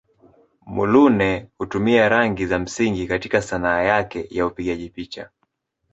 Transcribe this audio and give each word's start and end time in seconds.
Muluneh 0.65 1.47
hutumia 1.57 2.09
rangi 2.09 2.45
za 2.45 2.59
msingi 2.59 3.07
katika 3.07 3.41
Sanaa 3.41 3.81
yake 3.81 4.27
ya 4.29 4.45
upigaji 4.45 4.89
picha. 4.89 5.29